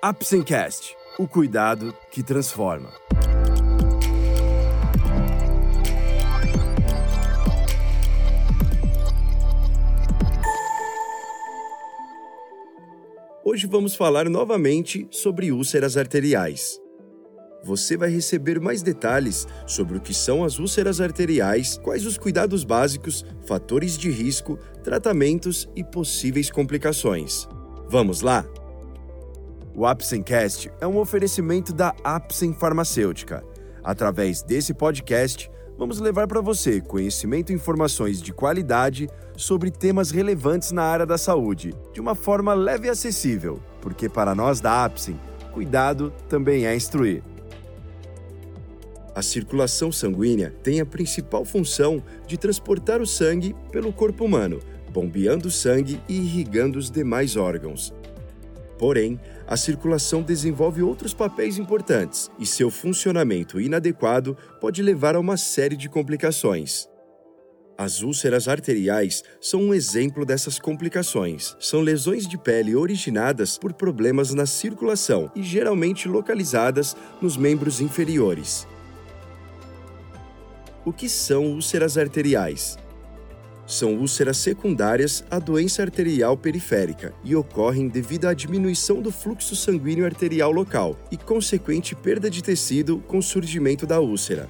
Apsencast, 0.00 0.94
o 1.18 1.26
cuidado 1.26 1.92
que 2.12 2.22
transforma. 2.22 2.88
Hoje 13.44 13.66
vamos 13.66 13.96
falar 13.96 14.30
novamente 14.30 15.08
sobre 15.10 15.50
úlceras 15.50 15.96
arteriais. 15.96 16.80
Você 17.64 17.96
vai 17.96 18.08
receber 18.08 18.60
mais 18.60 18.82
detalhes 18.82 19.48
sobre 19.66 19.98
o 19.98 20.00
que 20.00 20.14
são 20.14 20.44
as 20.44 20.60
úlceras 20.60 21.00
arteriais, 21.00 21.76
quais 21.76 22.06
os 22.06 22.16
cuidados 22.16 22.62
básicos, 22.62 23.24
fatores 23.48 23.98
de 23.98 24.12
risco, 24.12 24.60
tratamentos 24.84 25.68
e 25.74 25.82
possíveis 25.82 26.52
complicações. 26.52 27.48
Vamos 27.88 28.20
lá? 28.20 28.46
O 29.78 29.86
Apsencast 29.86 30.72
é 30.80 30.86
um 30.88 30.98
oferecimento 30.98 31.72
da 31.72 31.94
Apsen 32.02 32.52
Farmacêutica. 32.52 33.44
Através 33.84 34.42
desse 34.42 34.74
podcast, 34.74 35.48
vamos 35.78 36.00
levar 36.00 36.26
para 36.26 36.40
você 36.40 36.80
conhecimento 36.80 37.52
e 37.52 37.54
informações 37.54 38.20
de 38.20 38.32
qualidade 38.32 39.08
sobre 39.36 39.70
temas 39.70 40.10
relevantes 40.10 40.72
na 40.72 40.82
área 40.82 41.06
da 41.06 41.16
saúde, 41.16 41.72
de 41.92 42.00
uma 42.00 42.16
forma 42.16 42.54
leve 42.54 42.88
e 42.88 42.90
acessível, 42.90 43.62
porque 43.80 44.08
para 44.08 44.34
nós 44.34 44.58
da 44.58 44.84
Apsen, 44.84 45.16
cuidado 45.52 46.12
também 46.28 46.66
é 46.66 46.74
instruir. 46.74 47.22
A 49.14 49.22
circulação 49.22 49.92
sanguínea 49.92 50.52
tem 50.60 50.80
a 50.80 50.86
principal 50.86 51.44
função 51.44 52.02
de 52.26 52.36
transportar 52.36 53.00
o 53.00 53.06
sangue 53.06 53.54
pelo 53.70 53.92
corpo 53.92 54.24
humano, 54.24 54.58
bombeando 54.92 55.46
o 55.46 55.52
sangue 55.52 56.02
e 56.08 56.16
irrigando 56.16 56.80
os 56.80 56.90
demais 56.90 57.36
órgãos. 57.36 57.94
Porém, 58.78 59.20
a 59.46 59.56
circulação 59.56 60.22
desenvolve 60.22 60.82
outros 60.82 61.12
papéis 61.12 61.58
importantes 61.58 62.30
e 62.38 62.46
seu 62.46 62.70
funcionamento 62.70 63.60
inadequado 63.60 64.36
pode 64.60 64.82
levar 64.82 65.16
a 65.16 65.20
uma 65.20 65.36
série 65.36 65.76
de 65.76 65.88
complicações. 65.88 66.88
As 67.76 68.02
úlceras 68.02 68.48
arteriais 68.48 69.22
são 69.40 69.60
um 69.60 69.74
exemplo 69.74 70.24
dessas 70.26 70.58
complicações. 70.58 71.56
São 71.60 71.80
lesões 71.80 72.26
de 72.26 72.36
pele 72.36 72.74
originadas 72.74 73.56
por 73.56 73.72
problemas 73.72 74.34
na 74.34 74.46
circulação 74.46 75.30
e 75.34 75.42
geralmente 75.44 76.08
localizadas 76.08 76.96
nos 77.22 77.36
membros 77.36 77.80
inferiores. 77.80 78.66
O 80.84 80.92
que 80.92 81.08
são 81.08 81.52
úlceras 81.52 81.96
arteriais? 81.96 82.76
São 83.68 83.96
úlceras 83.96 84.38
secundárias 84.38 85.22
à 85.30 85.38
doença 85.38 85.82
arterial 85.82 86.38
periférica 86.38 87.12
e 87.22 87.36
ocorrem 87.36 87.86
devido 87.86 88.24
à 88.24 88.32
diminuição 88.32 89.02
do 89.02 89.12
fluxo 89.12 89.54
sanguíneo 89.54 90.06
arterial 90.06 90.50
local 90.50 90.98
e 91.12 91.18
consequente 91.18 91.94
perda 91.94 92.30
de 92.30 92.42
tecido 92.42 92.98
com 93.06 93.18
o 93.18 93.22
surgimento 93.22 93.86
da 93.86 94.00
úlcera. 94.00 94.48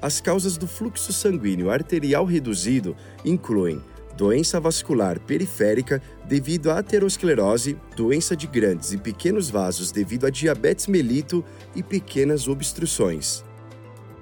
As 0.00 0.20
causas 0.20 0.56
do 0.56 0.68
fluxo 0.68 1.12
sanguíneo 1.12 1.70
arterial 1.70 2.24
reduzido 2.24 2.96
incluem 3.24 3.82
doença 4.16 4.60
vascular 4.60 5.18
periférica 5.18 6.00
devido 6.24 6.70
à 6.70 6.78
aterosclerose, 6.78 7.76
doença 7.96 8.36
de 8.36 8.46
grandes 8.46 8.92
e 8.92 8.98
pequenos 8.98 9.50
vasos 9.50 9.90
devido 9.90 10.26
a 10.26 10.30
diabetes 10.30 10.86
melito 10.86 11.44
e 11.74 11.82
pequenas 11.82 12.46
obstruções. 12.46 13.42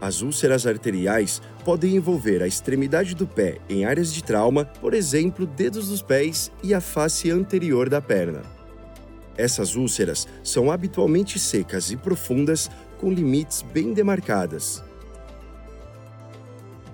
As 0.00 0.22
úlceras 0.22 0.66
arteriais 0.66 1.42
podem 1.64 1.96
envolver 1.96 2.40
a 2.42 2.46
extremidade 2.46 3.14
do 3.14 3.26
pé 3.26 3.58
em 3.68 3.84
áreas 3.84 4.12
de 4.12 4.22
trauma, 4.22 4.64
por 4.64 4.94
exemplo, 4.94 5.44
dedos 5.44 5.88
dos 5.88 6.02
pés 6.02 6.52
e 6.62 6.72
a 6.72 6.80
face 6.80 7.30
anterior 7.30 7.88
da 7.88 8.00
perna. 8.00 8.42
Essas 9.36 9.74
úlceras 9.74 10.26
são 10.42 10.70
habitualmente 10.70 11.38
secas 11.38 11.90
e 11.90 11.96
profundas, 11.96 12.70
com 12.98 13.12
limites 13.12 13.62
bem 13.62 13.92
demarcadas. 13.92 14.82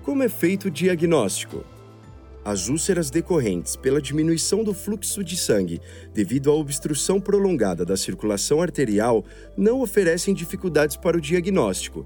Como 0.03 0.21
é 0.21 0.29
feito 0.29 0.67
o 0.67 0.71
diagnóstico? 0.71 1.63
As 2.43 2.69
úlceras 2.69 3.09
decorrentes 3.09 3.75
pela 3.75 3.99
diminuição 3.99 4.63
do 4.63 4.71
fluxo 4.71 5.23
de 5.23 5.35
sangue 5.35 5.81
devido 6.13 6.51
à 6.51 6.53
obstrução 6.53 7.19
prolongada 7.19 7.83
da 7.83 7.97
circulação 7.97 8.61
arterial 8.61 9.25
não 9.57 9.81
oferecem 9.81 10.31
dificuldades 10.31 10.95
para 10.95 11.17
o 11.17 11.21
diagnóstico, 11.21 12.05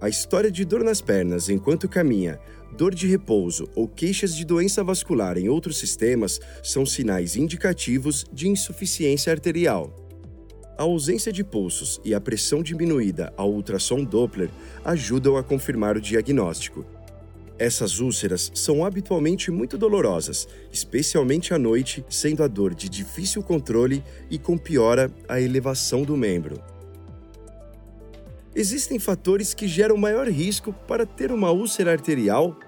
a 0.00 0.08
história 0.08 0.50
de 0.50 0.64
dor 0.64 0.84
nas 0.84 1.00
pernas 1.00 1.48
enquanto 1.48 1.88
caminha, 1.88 2.38
dor 2.76 2.94
de 2.94 3.06
repouso 3.06 3.68
ou 3.74 3.88
queixas 3.88 4.36
de 4.36 4.44
doença 4.44 4.84
vascular 4.84 5.38
em 5.38 5.48
outros 5.48 5.78
sistemas 5.78 6.38
são 6.62 6.84
sinais 6.84 7.36
indicativos 7.36 8.24
de 8.32 8.48
insuficiência 8.48 9.32
arterial. 9.32 9.94
A 10.76 10.82
ausência 10.82 11.32
de 11.32 11.42
pulsos 11.42 11.98
e 12.04 12.14
a 12.14 12.20
pressão 12.20 12.62
diminuída 12.62 13.32
ao 13.36 13.50
ultrassom 13.50 14.04
Doppler 14.04 14.50
ajudam 14.84 15.38
a 15.38 15.42
confirmar 15.42 15.96
o 15.96 16.00
diagnóstico. 16.00 16.84
Essas 17.58 17.98
úlceras 18.00 18.52
são 18.54 18.84
habitualmente 18.84 19.50
muito 19.50 19.78
dolorosas, 19.78 20.46
especialmente 20.70 21.54
à 21.54 21.58
noite, 21.58 22.04
sendo 22.10 22.42
a 22.42 22.46
dor 22.46 22.74
de 22.74 22.90
difícil 22.90 23.42
controle 23.42 24.04
e 24.30 24.38
com 24.38 24.58
piora 24.58 25.10
a 25.26 25.40
elevação 25.40 26.02
do 26.02 26.14
membro 26.14 26.60
existem 28.56 28.98
fatores 28.98 29.52
que 29.52 29.68
geram 29.68 29.98
maior 29.98 30.26
risco 30.26 30.72
para 30.72 31.04
ter 31.04 31.30
uma 31.30 31.50
úlcera 31.50 31.92
arterial. 31.92 32.58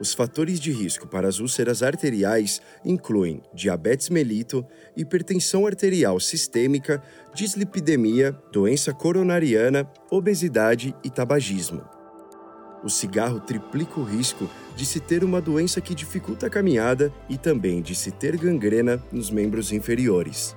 Os 0.00 0.14
fatores 0.14 0.58
de 0.58 0.72
risco 0.72 1.06
para 1.06 1.28
as 1.28 1.38
úlceras 1.38 1.82
arteriais 1.82 2.62
incluem 2.82 3.42
diabetes 3.52 4.08
melito, 4.08 4.64
hipertensão 4.96 5.66
arterial 5.66 6.18
sistêmica, 6.18 7.02
dislipidemia, 7.34 8.32
doença 8.50 8.94
coronariana, 8.94 9.86
obesidade 10.10 10.96
e 11.04 11.10
tabagismo. 11.10 11.82
O 12.82 12.88
cigarro 12.88 13.38
triplica 13.38 14.00
o 14.00 14.04
risco 14.04 14.48
de 14.74 14.86
se 14.86 14.98
ter 14.98 15.22
uma 15.22 15.42
doença 15.42 15.80
que 15.80 15.94
dificulta 15.94 16.46
a 16.46 16.50
caminhada 16.50 17.12
e 17.28 17.36
também 17.36 17.82
de 17.82 17.94
se 17.94 18.10
ter 18.10 18.36
gangrena 18.38 19.00
nos 19.12 19.30
membros 19.30 19.72
inferiores. 19.72 20.56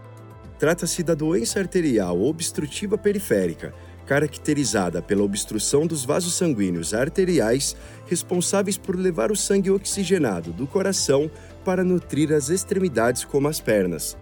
Trata-se 0.58 1.04
da 1.04 1.14
doença 1.14 1.60
arterial 1.60 2.20
obstrutiva 2.22 2.98
periférica, 2.98 3.74
caracterizada 4.06 5.02
pela 5.02 5.24
obstrução 5.24 5.88
dos 5.88 6.06
vasos 6.06 6.36
sanguíneos 6.36 6.94
arteriais 6.94 7.76
responsáveis 8.06 8.78
por 8.78 8.96
levar 8.96 9.32
o 9.32 9.36
sangue 9.36 9.72
oxigenado 9.72 10.54
do 10.54 10.68
coração 10.68 11.30
para 11.64 11.84
nutrir 11.84 12.32
as 12.32 12.50
extremidades 12.50 13.26
como 13.26 13.48
as 13.48 13.60
pernas. 13.60 14.18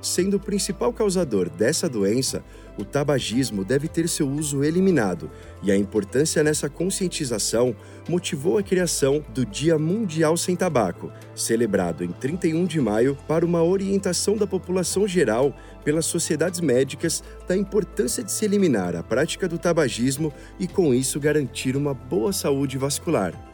Sendo 0.00 0.36
o 0.36 0.40
principal 0.40 0.92
causador 0.92 1.48
dessa 1.48 1.88
doença, 1.88 2.44
o 2.78 2.84
tabagismo 2.84 3.64
deve 3.64 3.88
ter 3.88 4.08
seu 4.08 4.28
uso 4.28 4.64
eliminado, 4.64 5.30
e 5.62 5.70
a 5.70 5.76
importância 5.76 6.42
nessa 6.42 6.68
conscientização 6.68 7.74
motivou 8.08 8.58
a 8.58 8.62
criação 8.62 9.24
do 9.32 9.46
Dia 9.46 9.78
Mundial 9.78 10.36
Sem 10.36 10.56
Tabaco, 10.56 11.10
celebrado 11.34 12.04
em 12.04 12.08
31 12.08 12.66
de 12.66 12.80
maio 12.80 13.16
para 13.26 13.46
uma 13.46 13.62
orientação 13.62 14.36
da 14.36 14.46
população 14.46 15.06
geral 15.06 15.54
pelas 15.84 16.06
sociedades 16.06 16.60
médicas 16.60 17.22
da 17.46 17.56
importância 17.56 18.22
de 18.22 18.32
se 18.32 18.44
eliminar 18.44 18.96
a 18.96 19.02
prática 19.02 19.48
do 19.48 19.58
tabagismo 19.58 20.32
e, 20.58 20.66
com 20.66 20.94
isso, 20.94 21.20
garantir 21.20 21.76
uma 21.76 21.94
boa 21.94 22.32
saúde 22.32 22.78
vascular. 22.78 23.53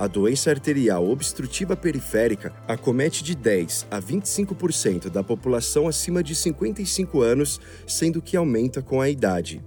A 0.00 0.06
doença 0.06 0.48
arterial 0.48 1.06
obstrutiva 1.10 1.76
periférica 1.76 2.54
acomete 2.66 3.22
de 3.22 3.34
10 3.34 3.86
a 3.90 4.00
25% 4.00 5.10
da 5.10 5.22
população 5.22 5.86
acima 5.86 6.22
de 6.22 6.34
55 6.34 7.20
anos, 7.20 7.60
sendo 7.86 8.22
que 8.22 8.34
aumenta 8.34 8.80
com 8.80 8.98
a 8.98 9.10
idade. 9.10 9.62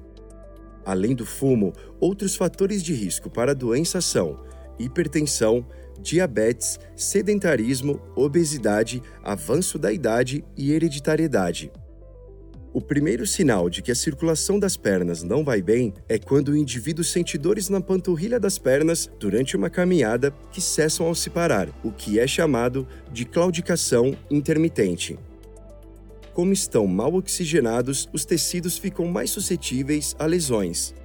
Além 0.83 1.13
do 1.13 1.23
fumo, 1.23 1.71
outros 1.99 2.35
fatores 2.35 2.81
de 2.81 2.95
risco 2.95 3.29
para 3.29 3.51
a 3.51 3.53
doença 3.53 4.01
são 4.01 4.39
hipertensão, 4.79 5.63
diabetes, 6.01 6.79
sedentarismo, 6.95 8.01
obesidade, 8.15 9.03
avanço 9.23 9.77
da 9.77 9.93
idade 9.93 10.43
e 10.57 10.71
hereditariedade. 10.71 11.71
O 12.73 12.81
primeiro 12.81 13.27
sinal 13.27 13.69
de 13.69 13.83
que 13.83 13.91
a 13.91 13.95
circulação 13.95 14.57
das 14.57 14.75
pernas 14.75 15.21
não 15.21 15.43
vai 15.43 15.61
bem 15.61 15.93
é 16.09 16.17
quando 16.17 16.49
o 16.49 16.57
indivíduo 16.57 17.03
sente 17.03 17.37
dores 17.37 17.69
na 17.69 17.79
panturrilha 17.79 18.39
das 18.39 18.57
pernas 18.57 19.07
durante 19.19 19.55
uma 19.55 19.69
caminhada 19.69 20.33
que 20.51 20.59
cessam 20.59 21.05
ao 21.05 21.13
se 21.13 21.29
parar, 21.29 21.69
o 21.83 21.91
que 21.91 22.19
é 22.19 22.25
chamado 22.25 22.87
de 23.11 23.25
claudicação 23.25 24.17
intermitente. 24.27 25.19
Como 26.33 26.51
estão 26.51 26.87
mal 26.87 27.13
oxigenados, 27.13 28.09
os 28.11 28.25
tecidos 28.25 28.75
ficam 28.75 29.05
mais 29.05 29.29
suscetíveis 29.29 30.15
a 30.17 30.25
lesões. 30.25 30.95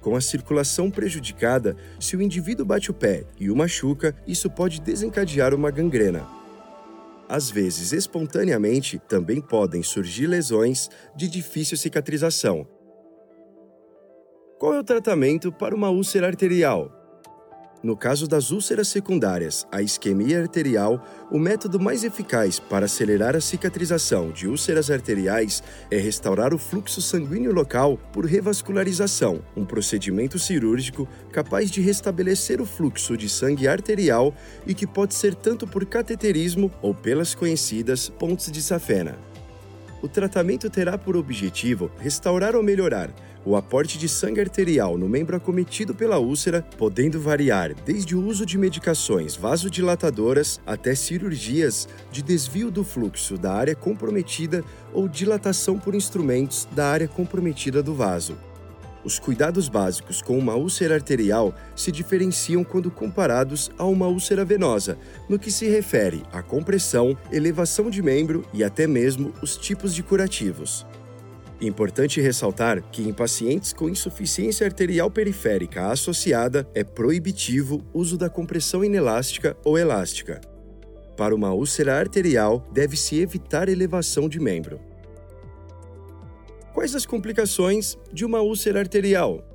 Com 0.00 0.16
a 0.16 0.20
circulação 0.20 0.90
prejudicada, 0.90 1.76
se 2.00 2.16
o 2.16 2.22
indivíduo 2.22 2.64
bate 2.64 2.90
o 2.90 2.94
pé 2.94 3.24
e 3.38 3.50
o 3.50 3.54
machuca, 3.54 4.16
isso 4.26 4.48
pode 4.48 4.80
desencadear 4.80 5.54
uma 5.54 5.70
gangrena 5.70 6.41
às 7.32 7.50
vezes 7.50 7.94
espontaneamente, 7.94 8.98
também 9.08 9.40
podem 9.40 9.82
surgir 9.82 10.26
lesões 10.26 10.90
de 11.16 11.26
difícil 11.26 11.78
cicatrização. 11.78 12.68
Qual 14.58 14.74
é 14.74 14.78
o 14.78 14.84
tratamento 14.84 15.50
para 15.50 15.74
uma 15.74 15.88
úlcera 15.88 16.26
arterial? 16.26 17.01
No 17.82 17.96
caso 17.96 18.28
das 18.28 18.52
úlceras 18.52 18.86
secundárias 18.86 19.66
à 19.70 19.82
isquemia 19.82 20.40
arterial, 20.40 21.04
o 21.28 21.36
método 21.36 21.80
mais 21.80 22.04
eficaz 22.04 22.60
para 22.60 22.86
acelerar 22.86 23.34
a 23.34 23.40
cicatrização 23.40 24.30
de 24.30 24.46
úlceras 24.46 24.88
arteriais 24.88 25.64
é 25.90 25.98
restaurar 25.98 26.54
o 26.54 26.58
fluxo 26.58 27.02
sanguíneo 27.02 27.52
local 27.52 27.98
por 28.12 28.24
revascularização, 28.24 29.42
um 29.56 29.64
procedimento 29.64 30.38
cirúrgico 30.38 31.08
capaz 31.32 31.72
de 31.72 31.80
restabelecer 31.80 32.60
o 32.60 32.66
fluxo 32.66 33.16
de 33.16 33.28
sangue 33.28 33.66
arterial 33.66 34.32
e 34.64 34.74
que 34.74 34.86
pode 34.86 35.14
ser 35.14 35.34
tanto 35.34 35.66
por 35.66 35.84
cateterismo 35.84 36.70
ou 36.80 36.94
pelas 36.94 37.34
conhecidas 37.34 38.08
pontes 38.08 38.52
de 38.52 38.62
safena. 38.62 39.31
O 40.02 40.08
tratamento 40.08 40.68
terá 40.68 40.98
por 40.98 41.16
objetivo 41.16 41.88
restaurar 41.98 42.56
ou 42.56 42.62
melhorar 42.62 43.10
o 43.44 43.56
aporte 43.56 43.98
de 43.98 44.08
sangue 44.08 44.40
arterial 44.40 44.98
no 44.98 45.08
membro 45.08 45.36
acometido 45.36 45.94
pela 45.94 46.18
úlcera, 46.18 46.62
podendo 46.76 47.20
variar 47.20 47.74
desde 47.74 48.14
o 48.14 48.24
uso 48.24 48.44
de 48.44 48.58
medicações 48.58 49.36
vasodilatadoras 49.36 50.60
até 50.66 50.94
cirurgias 50.94 51.88
de 52.10 52.22
desvio 52.22 52.70
do 52.70 52.84
fluxo 52.84 53.38
da 53.38 53.52
área 53.52 53.74
comprometida 53.74 54.64
ou 54.92 55.08
dilatação 55.08 55.78
por 55.78 55.94
instrumentos 55.94 56.68
da 56.72 56.88
área 56.88 57.08
comprometida 57.08 57.82
do 57.82 57.94
vaso. 57.94 58.36
Os 59.04 59.18
cuidados 59.18 59.68
básicos 59.68 60.22
com 60.22 60.38
uma 60.38 60.54
úlcera 60.54 60.94
arterial 60.94 61.54
se 61.74 61.90
diferenciam 61.90 62.62
quando 62.62 62.90
comparados 62.90 63.70
a 63.76 63.84
uma 63.84 64.06
úlcera 64.06 64.44
venosa, 64.44 64.96
no 65.28 65.38
que 65.38 65.50
se 65.50 65.68
refere 65.68 66.22
à 66.32 66.40
compressão, 66.40 67.16
elevação 67.32 67.90
de 67.90 68.00
membro 68.00 68.44
e 68.52 68.62
até 68.62 68.86
mesmo 68.86 69.32
os 69.42 69.56
tipos 69.56 69.92
de 69.94 70.02
curativos. 70.02 70.86
Importante 71.60 72.20
ressaltar 72.20 72.82
que 72.90 73.02
em 73.02 73.12
pacientes 73.12 73.72
com 73.72 73.88
insuficiência 73.88 74.66
arterial 74.66 75.10
periférica 75.10 75.88
associada 75.88 76.68
é 76.74 76.82
proibitivo 76.82 77.84
o 77.92 78.00
uso 78.00 78.16
da 78.16 78.28
compressão 78.28 78.84
inelástica 78.84 79.56
ou 79.64 79.78
elástica. 79.78 80.40
Para 81.16 81.34
uma 81.34 81.52
úlcera 81.52 81.98
arterial, 81.98 82.66
deve-se 82.72 83.20
evitar 83.20 83.68
elevação 83.68 84.28
de 84.28 84.40
membro. 84.40 84.91
Quais 86.72 86.94
as 86.94 87.04
complicações 87.04 87.98
de 88.10 88.24
uma 88.24 88.40
úlcera 88.40 88.80
arterial? 88.80 89.46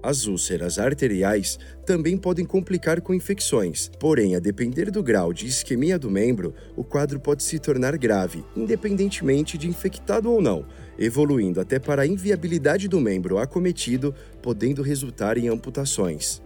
As 0.00 0.26
úlceras 0.26 0.78
arteriais 0.78 1.58
também 1.84 2.16
podem 2.16 2.44
complicar 2.44 3.00
com 3.00 3.12
infecções, 3.12 3.90
porém, 3.98 4.36
a 4.36 4.38
depender 4.38 4.90
do 4.90 5.02
grau 5.02 5.32
de 5.32 5.46
isquemia 5.46 5.98
do 5.98 6.08
membro, 6.08 6.54
o 6.76 6.84
quadro 6.84 7.18
pode 7.18 7.42
se 7.42 7.58
tornar 7.58 7.96
grave, 7.96 8.44
independentemente 8.54 9.58
de 9.58 9.66
infectado 9.66 10.30
ou 10.30 10.40
não, 10.40 10.64
evoluindo 10.96 11.60
até 11.60 11.80
para 11.80 12.02
a 12.02 12.06
inviabilidade 12.06 12.86
do 12.86 13.00
membro 13.00 13.38
acometido, 13.38 14.14
podendo 14.40 14.80
resultar 14.80 15.36
em 15.36 15.48
amputações. 15.48 16.40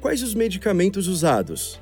Quais 0.00 0.22
os 0.22 0.34
medicamentos 0.34 1.06
usados? 1.06 1.80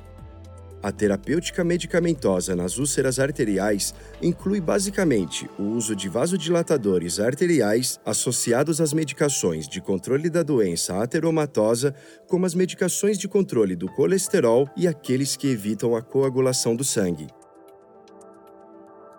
A 0.83 0.91
terapêutica 0.91 1.63
medicamentosa 1.63 2.55
nas 2.55 2.79
úlceras 2.79 3.19
arteriais 3.19 3.93
inclui 4.19 4.59
basicamente 4.59 5.47
o 5.59 5.63
uso 5.63 5.95
de 5.95 6.09
vasodilatadores 6.09 7.19
arteriais 7.19 7.99
associados 8.03 8.81
às 8.81 8.91
medicações 8.91 9.67
de 9.67 9.79
controle 9.79 10.27
da 10.27 10.41
doença 10.41 10.97
ateromatosa, 11.03 11.93
como 12.27 12.47
as 12.47 12.55
medicações 12.55 13.19
de 13.19 13.27
controle 13.27 13.75
do 13.75 13.87
colesterol 13.89 14.67
e 14.75 14.87
aqueles 14.87 15.35
que 15.35 15.47
evitam 15.47 15.95
a 15.95 16.01
coagulação 16.01 16.75
do 16.75 16.83
sangue. 16.83 17.27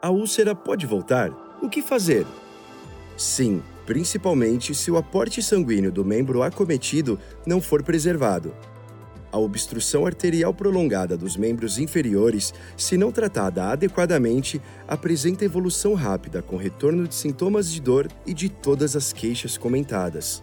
A 0.02 0.10
úlcera 0.10 0.56
pode 0.56 0.84
voltar? 0.84 1.30
O 1.62 1.68
que 1.68 1.80
fazer? 1.80 2.26
Sim, 3.16 3.62
principalmente 3.86 4.74
se 4.74 4.90
o 4.90 4.96
aporte 4.96 5.40
sanguíneo 5.40 5.92
do 5.92 6.04
membro 6.04 6.42
acometido 6.42 7.20
não 7.46 7.60
for 7.60 7.84
preservado 7.84 8.52
a 9.32 9.38
obstrução 9.38 10.06
arterial 10.06 10.52
prolongada 10.52 11.16
dos 11.16 11.36
membros 11.36 11.78
inferiores, 11.78 12.52
se 12.76 12.98
não 12.98 13.10
tratada 13.10 13.64
adequadamente, 13.64 14.60
apresenta 14.86 15.44
evolução 15.44 15.94
rápida 15.94 16.42
com 16.42 16.56
retorno 16.56 17.08
de 17.08 17.14
sintomas 17.14 17.72
de 17.72 17.80
dor 17.80 18.08
e 18.26 18.34
de 18.34 18.50
todas 18.50 18.94
as 18.94 19.12
queixas 19.12 19.56
comentadas. 19.56 20.42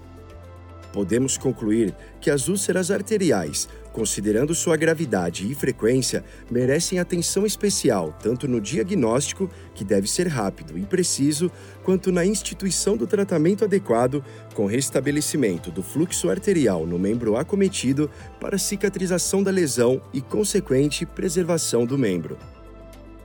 Podemos 0.92 1.38
concluir 1.38 1.96
que 2.20 2.32
as 2.32 2.48
úlceras 2.48 2.90
arteriais, 2.90 3.70
considerando 3.92 4.54
sua 4.54 4.78
gravidade 4.78 5.50
e 5.50 5.56
frequência, 5.56 6.24
merecem 6.50 7.00
atenção 7.00 7.46
especial 7.46 8.18
tanto 8.22 8.48
no 8.48 8.62
diagnóstico, 8.62 9.50
que 9.74 9.84
deve 9.84 10.10
ser 10.10 10.28
rápido 10.28 10.78
e 10.78 10.86
preciso, 10.86 11.52
quanto 11.84 12.12
na 12.12 12.26
instituição 12.26 12.96
do 12.96 13.08
tratamento 13.08 13.64
adequado, 13.64 14.24
com 14.54 14.66
restabelecimento 14.66 15.72
do 15.72 15.82
fluxo 15.82 16.30
arterial 16.30 16.86
no 16.86 17.00
membro 17.00 17.38
acometido 17.38 18.10
para 18.40 18.58
cicatrização 18.58 19.42
da 19.42 19.52
lesão 19.52 20.02
e 20.14 20.22
consequente 20.22 21.06
preservação 21.06 21.86
do 21.86 21.98
membro. 21.98 22.38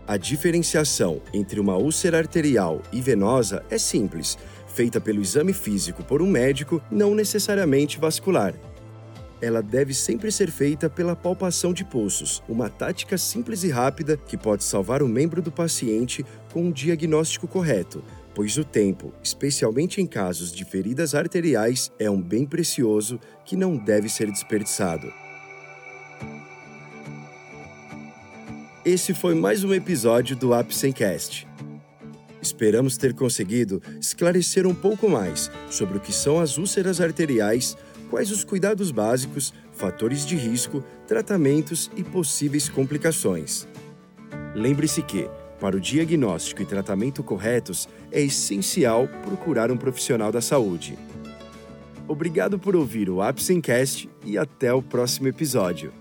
A 0.07 0.17
diferenciação 0.17 1.23
entre 1.33 1.59
uma 1.59 1.77
úlcera 1.77 2.19
arterial 2.19 2.83
e 2.93 3.01
venosa 3.01 3.65
é 3.71 3.79
simples, 3.79 4.37
feita 4.69 5.01
pelo 5.01 5.23
exame 5.23 5.53
físico 5.53 6.03
por 6.03 6.21
um 6.21 6.27
médico, 6.27 6.83
não 6.91 7.15
necessariamente 7.15 7.99
vascular 7.99 8.55
ela 9.45 9.63
deve 9.63 9.93
sempre 9.93 10.33
ser 10.33 10.51
feita 10.51 10.89
pela 10.89 11.15
palpação 11.15 11.73
de 11.73 11.85
pulsos, 11.85 12.43
uma 12.49 12.71
tática 12.71 13.19
simples 13.19 13.63
e 13.63 13.69
rápida 13.69 14.17
que 14.17 14.37
pode 14.37 14.65
salvar 14.65 15.03
o 15.03 15.09
membro 15.09 15.43
do 15.43 15.53
paciente 15.53 16.25
com 16.53 16.65
um 16.65 16.73
diagnóstico 16.73 17.47
correto, 17.47 18.03
pois 18.35 18.57
o 18.57 18.65
tempo, 18.65 19.13
especialmente 19.23 20.01
em 20.01 20.07
casos 20.07 20.51
de 20.51 20.65
feridas 20.65 21.15
arteriais, 21.15 21.93
é 21.99 22.11
um 22.11 22.21
bem 22.21 22.47
precioso 22.47 23.21
que 23.45 23.55
não 23.55 23.77
deve 23.77 24.09
ser 24.09 24.31
desperdiçado. 24.31 25.13
Esse 28.85 29.15
foi 29.15 29.35
mais 29.35 29.63
um 29.63 29.73
episódio 29.73 30.37
do 30.37 30.53
Apsencast. 30.53 31.47
Esperamos 32.43 32.99
ter 32.99 33.15
conseguido 33.15 33.83
esclarecer 33.99 34.67
um 34.67 34.75
pouco 34.75 35.09
mais 35.09 35.51
sobre 35.71 35.97
o 35.97 36.01
que 36.01 36.13
são 36.13 36.39
as 36.39 36.59
úlceras 36.59 37.01
arteriais, 37.01 37.75
quais 38.15 38.31
os 38.31 38.45
cuidados 38.45 38.93
básicos, 38.93 39.53
fatores 39.73 40.25
de 40.25 40.37
risco, 40.37 40.85
tratamentos 41.05 41.91
e 41.97 42.05
possíveis 42.05 42.69
complicações. 42.69 43.67
Lembre-se 44.55 45.03
que, 45.03 45.29
para 45.59 45.77
o 45.77 45.81
diagnóstico 45.81 46.63
e 46.63 46.65
tratamento 46.65 47.25
corretos, 47.25 47.89
é 48.13 48.23
essencial 48.23 49.09
procurar 49.25 49.69
um 49.73 49.77
profissional 49.77 50.31
da 50.31 50.41
saúde. 50.41 50.97
Obrigado 52.07 52.57
por 52.57 52.77
ouvir 52.77 53.11
o 53.11 53.21
Apsencast 53.21 54.09
e 54.25 54.39
até 54.39 54.73
o 54.73 54.81
próximo 54.81 55.27
episódio. 55.27 55.93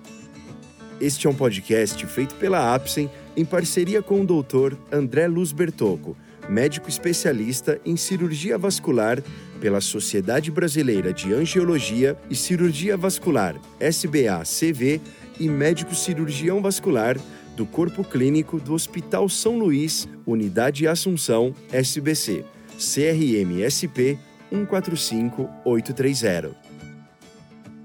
Este 1.02 1.26
é 1.26 1.30
um 1.32 1.34
podcast 1.34 2.06
feito 2.06 2.36
pela 2.36 2.76
Apsen 2.76 3.10
em 3.36 3.44
parceria 3.44 4.04
com 4.04 4.22
o 4.22 4.24
Dr. 4.24 4.76
André 4.92 5.26
Luz 5.28 5.52
Bertocco, 5.52 6.16
médico 6.50 6.90
especialista 6.90 7.80
em 7.86 7.96
cirurgia 7.96 8.58
vascular 8.58 9.22
pela 9.60 9.80
Sociedade 9.80 10.50
Brasileira 10.52 11.14
de 11.14 11.34
Angiologia 11.34 12.18
e 12.30 12.36
Cirurgia 12.36 12.98
Vascular, 12.98 13.56
SBA-CV, 13.80 15.00
e 15.40 15.48
médico 15.48 15.96
cirurgião 15.96 16.62
vascular 16.62 17.18
do 17.56 17.66
Corpo 17.66 18.04
Clínico 18.04 18.60
do 18.60 18.74
Hospital 18.74 19.30
São 19.30 19.58
Luís, 19.58 20.06
Unidade 20.26 20.86
Assunção, 20.88 21.56
SBC, 21.72 22.44
CRMSP 22.78 24.20
145830. 24.52 26.56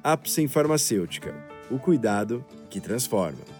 Apsen 0.03 0.49
Farmacêutica, 0.49 1.33
o 1.71 1.79
cuidado 1.79 2.45
que 2.71 2.81
transforma. 2.81 3.58